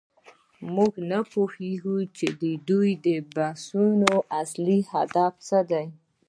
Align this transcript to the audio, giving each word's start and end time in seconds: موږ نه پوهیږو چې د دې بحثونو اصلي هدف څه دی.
موږ 0.75 0.93
نه 1.11 1.19
پوهیږو 1.31 1.97
چې 2.17 2.27
د 2.41 2.43
دې 3.05 3.17
بحثونو 3.35 4.13
اصلي 4.41 4.79
هدف 4.91 5.33
څه 5.47 5.59
دی. 5.71 5.87